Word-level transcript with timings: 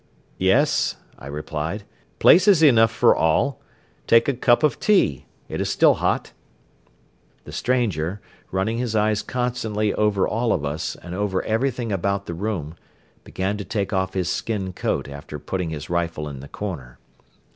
"Yes," 0.39 0.95
I 1.19 1.27
replied, 1.27 1.83
"places 2.17 2.63
enough 2.63 2.89
for 2.89 3.15
all. 3.15 3.61
Take 4.07 4.27
a 4.27 4.33
cup 4.33 4.63
of 4.63 4.79
tea. 4.79 5.27
It 5.47 5.61
is 5.61 5.69
still 5.69 5.93
hot." 5.93 6.31
The 7.43 7.51
stranger, 7.51 8.19
running 8.49 8.79
his 8.79 8.95
eyes 8.95 9.21
constantly 9.21 9.93
over 9.93 10.27
all 10.27 10.53
of 10.53 10.65
us 10.65 10.95
and 10.95 11.13
over 11.13 11.43
everything 11.43 11.91
about 11.91 12.25
the 12.25 12.33
room, 12.33 12.73
began 13.23 13.57
to 13.57 13.63
take 13.63 13.93
off 13.93 14.15
his 14.15 14.27
skin 14.27 14.73
coat 14.73 15.07
after 15.07 15.37
putting 15.37 15.69
his 15.69 15.87
rifle 15.87 16.27
in 16.27 16.39
the 16.39 16.47
corner. 16.47 16.97